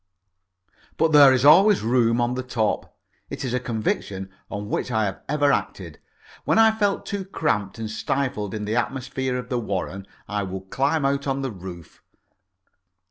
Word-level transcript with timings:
But 0.97 1.11
there 1.11 1.31
is 1.31 1.45
always 1.45 1.83
room 1.83 2.19
on 2.19 2.33
the 2.33 2.41
top 2.41 2.97
it 3.29 3.45
is 3.45 3.53
a 3.53 3.59
conviction 3.59 4.31
on 4.49 4.67
which 4.67 4.89
I 4.89 5.05
have 5.05 5.21
ever 5.29 5.51
acted. 5.51 5.99
When 6.43 6.57
I 6.57 6.71
felt 6.71 7.05
too 7.05 7.23
cramped 7.23 7.77
and 7.77 7.87
stifled 7.87 8.55
in 8.55 8.65
the 8.65 8.75
atmosphere 8.75 9.37
of 9.37 9.49
the 9.49 9.59
Warren, 9.59 10.07
I 10.27 10.41
would 10.41 10.71
climb 10.71 11.05
out 11.05 11.27
on 11.27 11.43
the 11.43 11.51
roof. 11.51 12.01